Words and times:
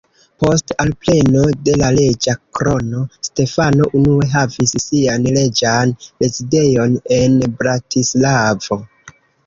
Post 0.43 0.71
alpreno 0.83 1.43
de 1.67 1.75
la 1.81 1.89
reĝa 1.97 2.35
krono, 2.59 3.03
Stefano 3.29 3.91
unue 4.01 4.27
havis 4.33 4.75
sian 4.87 5.31
reĝan 5.39 5.97
rezidejon 6.11 7.01
en 7.23 7.41
Bratislavo. 7.65 8.85